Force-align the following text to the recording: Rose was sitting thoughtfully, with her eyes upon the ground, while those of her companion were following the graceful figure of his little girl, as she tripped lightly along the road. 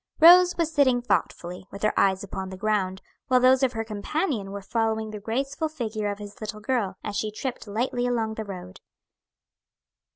Rose 0.19 0.57
was 0.57 0.73
sitting 0.73 0.99
thoughtfully, 1.03 1.67
with 1.69 1.83
her 1.83 1.93
eyes 1.95 2.23
upon 2.23 2.49
the 2.49 2.57
ground, 2.57 3.03
while 3.27 3.39
those 3.39 3.61
of 3.61 3.73
her 3.73 3.83
companion 3.83 4.49
were 4.49 4.63
following 4.63 5.11
the 5.11 5.19
graceful 5.19 5.69
figure 5.69 6.09
of 6.09 6.17
his 6.17 6.41
little 6.41 6.59
girl, 6.59 6.97
as 7.03 7.15
she 7.15 7.29
tripped 7.29 7.67
lightly 7.67 8.07
along 8.07 8.33
the 8.33 8.43
road. 8.43 8.79